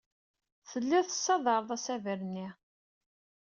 [0.69, 2.47] Tellid tessadared asaber-nni.